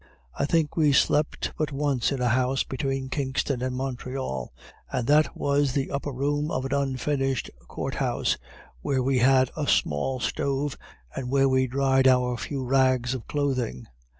[0.33, 4.51] I think we slept but once in a house between Kingston and Montreal,
[4.91, 8.35] and that was the upper room of an unfinished court house,
[8.81, 10.75] where we had a small stove,
[11.15, 13.85] and where we dried our few rags of clothing.